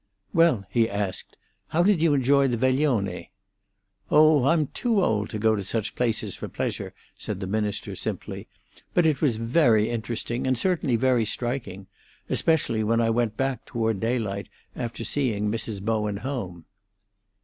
[0.33, 3.29] "Well," he asked, "how did you enjoy the veglione?"
[4.09, 8.47] "Oh, I'm too old to go to such places for pleasure," said the minister simply.
[8.95, 11.85] "But it was very interesting, and certainly very striking:
[12.31, 15.83] especially when I went back, toward daylight, after seeing Mrs.
[15.83, 16.65] Bowen home."